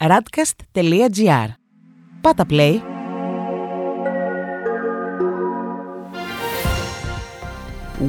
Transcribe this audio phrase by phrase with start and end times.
[0.00, 1.48] radcast.gr.
[2.20, 2.74] Πάτα play.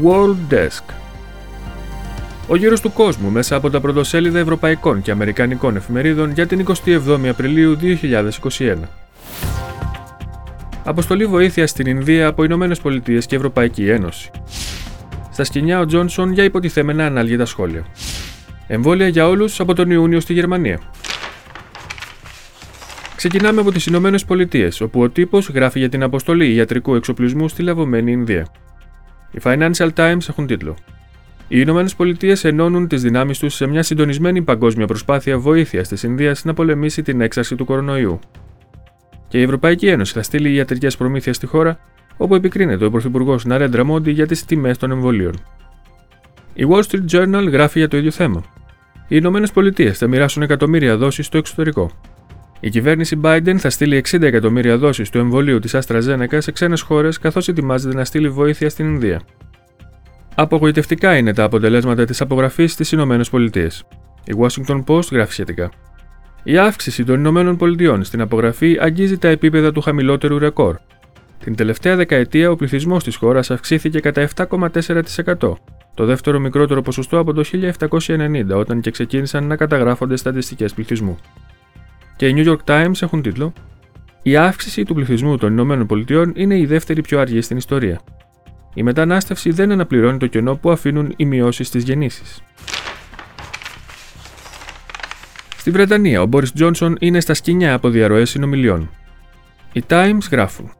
[0.03, 0.83] World Desk
[2.47, 7.27] Ο γύρος του κόσμου μέσα από τα πρωτοσέλιδα ευρωπαϊκών και αμερικανικών εφημερίδων για την 27η
[7.27, 7.77] Απριλίου
[8.57, 8.75] 2021.
[10.83, 14.29] Αποστολή βοήθεια στην Ινδία από Ηνωμένες Πολιτείες και Ευρωπαϊκή Ένωση.
[15.31, 17.85] Στα σκηνιά ο Τζόνσον για υποτιθέμενα ανάλγητα σχόλια.
[18.67, 20.79] Εμβόλια για όλους από τον Ιούνιο στη Γερμανία.
[23.19, 27.63] Ξεκινάμε από τις Ηνωμένες Πολιτείες, όπου ο τύπος γράφει για την αποστολή ιατρικού εξοπλισμού στη
[27.63, 28.47] λαβωμένη Ινδία.
[29.31, 30.75] Οι Financial Times έχουν τίτλο.
[31.47, 36.43] Οι Ηνωμένες Πολιτείες ενώνουν τις δυνάμεις τους σε μια συντονισμένη παγκόσμια προσπάθεια βοήθειας της Ινδίας
[36.43, 38.19] να πολεμήσει την έξαρση του κορονοϊού.
[39.27, 41.79] Και η Ευρωπαϊκή Ένωση θα στείλει ιατρικές προμήθειες στη χώρα,
[42.17, 45.33] όπου επικρίνεται ο Πρωθυπουργός Ναρέντρα Μόντι για τις τιμές των εμβολίων.
[46.53, 48.43] Η Wall Street Journal γράφει για το ίδιο θέμα.
[49.07, 51.91] Οι Ηνωμένες Πολιτείες θα μοιράσουν εκατομμύρια δόσεις στο εξωτερικό.
[52.59, 57.17] Η κυβέρνηση Biden θα στείλει 60 εκατομμύρια δόσεις του εμβολίου της AstraZeneca σε ξένες χώρες
[57.17, 59.21] καθώς ετοιμάζεται να στείλει βοήθεια στην Ινδία.
[60.35, 63.83] Απογοητευτικά είναι τα αποτελέσματα της απογραφής στις Ηνωμένες Πολιτείες.
[64.23, 65.71] Η Washington Post γράφει σχετικά.
[66.43, 70.77] Η αύξηση των Ηνωμένων Πολιτειών στην απογραφή αγγίζει τα επίπεδα του χαμηλότερου ρεκόρ.
[71.43, 75.53] Την τελευταία δεκαετία ο πληθυσμός της χώρας αυξήθηκε κατά 7,4%,
[75.93, 81.17] το δεύτερο μικρότερο ποσοστό από το 1790 όταν και ξεκίνησαν να καταγράφονται στατιστικές πληθυσμού.
[82.19, 83.53] Και οι New York Times έχουν τίτλο
[84.21, 88.01] Η αύξηση του πληθυσμού των Ηνωμένων Πολιτειών είναι η δεύτερη πιο αργή στην ιστορία.
[88.73, 92.23] Η μετανάστευση δεν αναπληρώνει το κενό που αφήνουν οι μειώσεις στι γεννήσει.
[95.57, 98.89] Στη Βρετανία, ο Μπόρις Τζόνσον είναι στα σκηνιά από διαρροές συνομιλιών.
[99.73, 100.71] Οι Times γράφουν.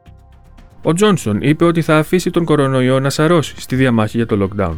[0.82, 4.76] Ο Τζόνσον είπε ότι θα αφήσει τον κορονοϊό να σαρώσει στη διαμάχη για το lockdown.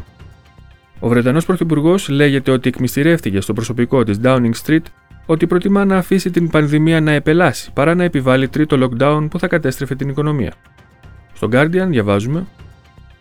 [1.01, 4.83] Ο Βρετανός Πρωθυπουργός λέγεται ότι εκμυστηρεύτηκε στο προσωπικό της Downing Street
[5.27, 9.49] ότι προτιμά να αφήσει την πανδημία να επελάσει παρά να επιβάλλει τρίτο lockdown που θα
[9.49, 10.53] κατέστρεφε την οικονομία.
[11.33, 12.47] Στο Guardian διαβάζουμε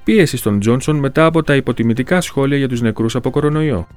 [0.04, 3.88] Πίεση στον Τζόνσον μετά από τα υποτιμητικά σχόλια για τους νεκρούς από κορονοϊό.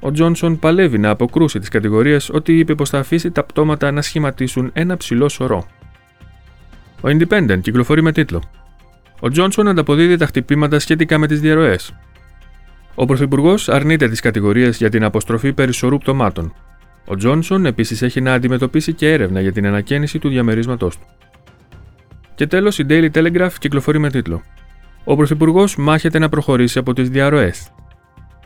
[0.00, 4.02] Ο Τζόνσον παλεύει να αποκρούσει τις κατηγορίες ότι είπε πως θα αφήσει τα πτώματα να
[4.02, 5.66] σχηματίσουν ένα ψηλό σωρό.
[7.00, 8.42] Ο Independent κυκλοφορεί με τίτλο
[9.20, 11.94] Ο Τζόνσον ανταποδίδει τα χτυπήματα σχετικά με τις διαρροές.
[12.94, 16.54] Ο Πρωθυπουργός αρνείται τις κατηγορίες για την αποστροφή περισσορού πτωμάτων.
[17.06, 21.06] Ο Τζόνσον επίσης έχει να αντιμετωπίσει και έρευνα για την ανακαίνιση του διαμερίσματός του.
[22.34, 24.42] Και τέλος, η Daily Telegraph κυκλοφορεί με τίτλο
[25.04, 27.70] Ο Πρωθυπουργός μάχεται να προχωρήσει από τις διαρροές.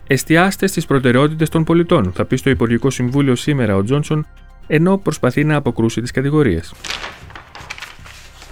[0.07, 4.27] Εστιάστε στις προτεραιότητες των πολιτών, θα πει στο Υπουργικό Συμβούλιο σήμερα ο Τζόνσον,
[4.67, 6.75] ενώ προσπαθεί να αποκρούσει τις κατηγορίες.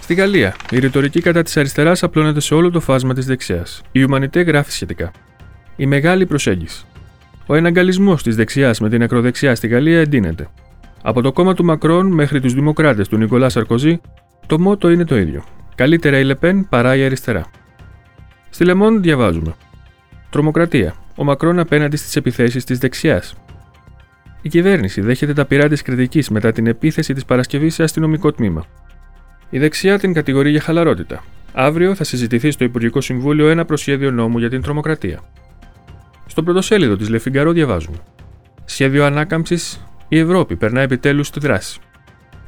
[0.01, 3.81] Στη Γαλλία, η ρητορική κατά της αριστεράς απλώνεται σε όλο το φάσμα της δεξιάς.
[3.91, 5.11] Η Ουμανιτέ γράφει σχετικά.
[5.75, 6.85] Η μεγάλη προσέγγιση.
[7.47, 10.47] Ο εναγκαλισμός της δεξιάς με την ακροδεξιά στη Γαλλία εντείνεται.
[11.01, 14.01] Από το κόμμα του Μακρόν μέχρι τους δημοκράτες του Νικολά Σαρκοζή,
[14.45, 15.43] το μότο είναι το ίδιο.
[15.75, 17.45] Καλύτερα η Λεπέν παρά η αριστερά.
[18.49, 19.55] Στη Λεμόν διαβάζουμε.
[20.29, 20.95] Τρομοκρατία.
[21.15, 23.35] Ο Μακρόν απέναντι στις επιθέσεις της δεξιάς.
[24.41, 28.65] Η κυβέρνηση δέχεται τα πειρά της κριτικής μετά την επίθεση της Παρασκευής σε αστυνομικό τμήμα.
[29.49, 31.23] Η δεξιά την κατηγορεί για χαλαρότητα.
[31.53, 35.19] Αύριο θα συζητηθεί στο Υπουργικό Συμβούλιο ένα προσχέδιο νόμου για την τρομοκρατία.
[36.35, 37.97] Στο πρωτοσέλιδο της Λεφιγκαρό διαβάζουμε.
[38.65, 41.79] Σχέδιο ανάκαμψης Η Ευρώπη περνά επιτέλους στη δράση.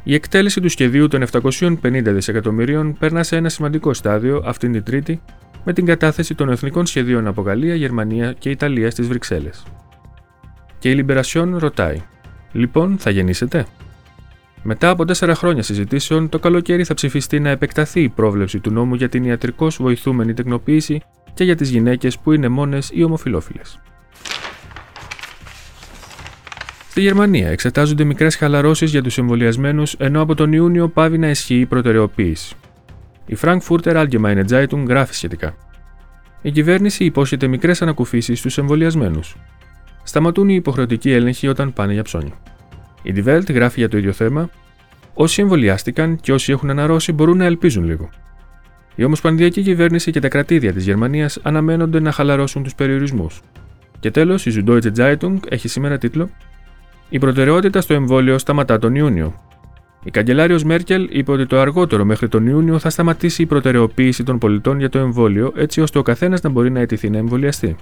[0.04, 5.22] Η εκτέλεση του σχεδίου των 750 δισεκατομμυρίων περνά σε ένα σημαντικό στάδιο αυτήν την Τρίτη
[5.64, 9.64] με την κατάθεση των εθνικών σχεδίων από Γαλλία, Γερμανία και Ιταλία στις Βρυξέλλες.
[10.80, 12.02] Και η Λιμπερασιόν ρωτάει:
[12.52, 13.66] Λοιπόν, θα γεννήσετε;
[14.64, 18.96] Μετά από τέσσερα χρόνια συζητήσεων, το καλοκαίρι θα ψηφιστεί να επεκταθεί η πρόβλεψη του νόμου
[18.96, 21.02] για την ιατρικώς βοηθούμενη τεκνοποίηση
[21.38, 23.62] και για τις γυναίκες που είναι μόνες ή ομοφυλόφιλε.
[26.90, 31.60] Στη Γερμανία εξετάζονται μικρές χαλαρώσεις για τους εμβολιασμένους, ενώ από τον Ιούνιο πάβει να ισχύει
[31.60, 32.56] η προτεραιοποίηση.
[33.26, 35.56] Η Frankfurter Allgemeine Zeitung γράφει σχετικά.
[36.42, 39.36] Η κυβέρνηση υπόσχεται μικρές ανακουφίσεις στους εμβολιασμένους.
[40.04, 42.34] Σταματούν οι υποχρεωτικοί έλεγχοι όταν πάνε για ψώνια.
[43.02, 44.50] Η Die Welt γράφει για το ίδιο θέμα.
[45.14, 48.10] Όσοι εμβολιάστηκαν και όσοι έχουν αναρρώσει μπορούν να ελπίζουν λίγο.
[49.00, 53.42] Η Ομοσπονδιακή Κυβέρνηση και τα κρατήδια της Γερμανίας αναμένονται να χαλαρώσουν τους περιορισμούς.
[54.00, 56.30] Και τέλος, η Süddeutsche Zeitung έχει σήμερα τίτλο
[57.10, 59.34] Η προτεραιότητα στο εμβόλιο σταματά τον Ιούνιο.
[60.04, 64.38] Η καγκελάριος Μέρκελ είπε ότι το αργότερο μέχρι τον Ιούνιο θα σταματήσει η προτεραιοποίηση των
[64.38, 67.76] πολιτών για το εμβόλιο, έτσι ώστε ο καθένας να μπορεί να αιτηθεί να εμβολιαστεί.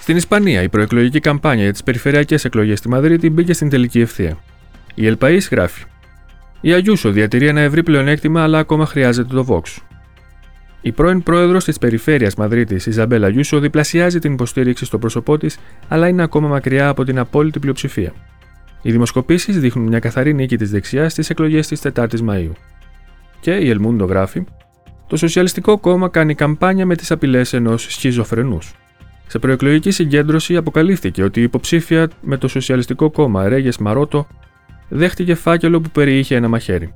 [0.00, 4.38] Στην Ισπανία, η προεκλογική καμπάνια για τις περιφερειακές εκλογές στη Μαδρίτη μπήκε στην τελική ευθεία.
[4.94, 5.84] Η Ελπαή γράφει:
[6.60, 9.82] Η Αγιούσο διατηρεί ένα ευρύ πλεονέκτημα, αλλά ακόμα χρειάζεται το Vox.
[10.80, 15.58] Η πρώην πρόεδρος της περιφέρειας Μαδρίτης, Ιζαμπέλα Γιούσο, διπλασιάζει την υποστήριξη στο πρόσωπό της,
[15.88, 18.12] αλλά είναι ακόμα μακριά από την απόλυτη πλειοψηφία.
[18.82, 22.52] Οι δημοσκοπήσεις δείχνουν μια καθαρή νίκη της δεξιάς στις εκλογές της 4η Μαου.
[23.40, 24.44] Και η Ελμούντο γράφει:
[25.06, 28.74] Το Σοσιαλιστικό Κόμμα κάνει καμπάνια με τις απειλές ενός σχιζοφρενούς.
[29.26, 34.26] Σε προεκλογική συγκέντρωση αποκαλύφθηκε ότι η υποψήφια με το Σοσιαλιστικό Κόμμα Ρέγες Μαρότο
[34.88, 36.94] δέχτηκε φάκελο που περιείχε ένα μαχαίρι.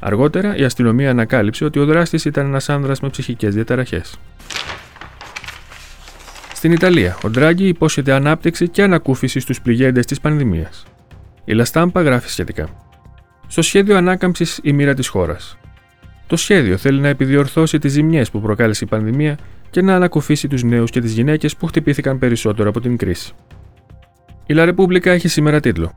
[0.00, 4.18] Αργότερα, η αστυνομία ανακάλυψε ότι ο δράστης ήταν ένας άνδρας με ψυχικές διαταραχές.
[6.54, 10.84] Στην Ιταλία, ο Ντράγκη υπόσχεται ανάπτυξη και ανακούφιση στους πληγέντες της πανδημίας.
[11.44, 12.68] Η Λαστάμπα γράφει σχετικά.
[13.46, 15.58] Στο σχέδιο ανάκαμψης η μοίρα της χώρας.
[16.26, 19.38] Το σχέδιο θέλει να επιδιορθώσει τις ζημιές που προκάλεσε η πανδημία
[19.70, 23.32] και να ανακουφίσει τους νέους και τις γυναίκες που χτυπήθηκαν περισσότερο από την κρίση.
[24.46, 25.92] Η Λα Ρεπούμπλικα έχει σήμερα τίτλο.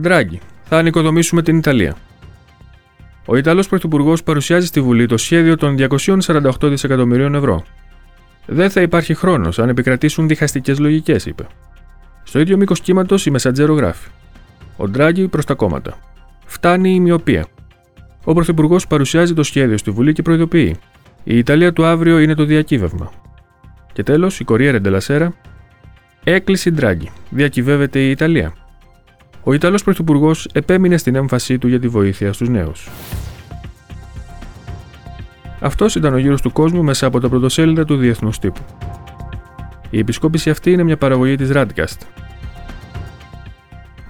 [0.00, 1.96] Ντράγκη, θα ανοικοδομήσουμε την Ιταλία.
[3.26, 7.64] Ο Ιταλός Πρωθυπουργός παρουσιάζει στη Βουλή το σχέδιο των 248 δισεκατομμυρίων ευρώ.
[8.46, 11.46] Δεν θα υπάρχει χρόνος αν επικρατήσουν διχαστικές λογικές, είπε.
[12.22, 14.08] Στο ίδιο μήκος κύματος η Μεσαντζέρο γράφει.
[14.76, 15.98] Ο Ντράγκη προς τα κόμματα.
[16.46, 17.46] Φτάνει η μοιοπία.
[18.24, 20.76] Ο Πρωθυπουργός παρουσιάζει το σχέδιο στη Βουλή και προειδοποιεί.
[21.24, 23.10] Η Ιταλία του αύριο είναι το διακύβευμα.
[23.92, 25.34] Και τέλος, η Κορία Ντελασέρα.
[26.24, 27.10] Έκκληση Ντράγκη.
[27.30, 28.52] Διακυβεύεται η Ιταλία.
[29.48, 32.88] Ο Ιταλός Πρωθυπουργός επέμεινε στην έμφασή του για τη βοήθεια στους νέους.
[35.60, 38.60] Αυτός ήταν ο γύρος του κόσμου μέσα από τα πρωτοσέλιδα του Διεθνούς Τύπου.
[39.90, 42.00] Η επισκόπηση αυτή είναι μια παραγωγή της Radcast.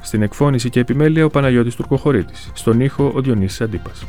[0.01, 4.07] Στην εκφώνηση και επιμέλεια ο Παναγιώτης Τουρκοχωρήτης, στον ήχο ο Διονύσης Αντίπας.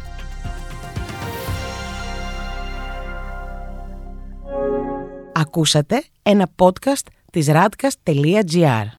[5.34, 8.99] Ακούσατε ένα podcast της radcast.gr.